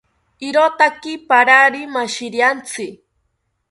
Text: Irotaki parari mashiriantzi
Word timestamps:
Irotaki 0.47 1.13
parari 1.27 1.81
mashiriantzi 1.93 2.87